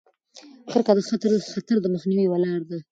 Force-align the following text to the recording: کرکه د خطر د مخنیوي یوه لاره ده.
کرکه 0.71 0.91
د 1.31 1.35
خطر 1.53 1.75
د 1.81 1.85
مخنیوي 1.93 2.23
یوه 2.27 2.37
لاره 2.43 2.65
ده. 2.69 2.77